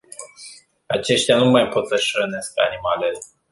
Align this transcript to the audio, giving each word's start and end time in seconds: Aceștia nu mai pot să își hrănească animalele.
Aceștia 0.85 1.37
nu 1.37 1.49
mai 1.49 1.67
pot 1.67 1.87
să 1.87 1.93
își 1.93 2.11
hrănească 2.13 2.61
animalele. 2.71 3.17